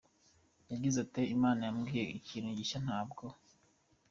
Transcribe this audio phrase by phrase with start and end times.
[0.71, 3.23] Yagize ati “Imana yambwiye ngo ikintu gishya ntabwo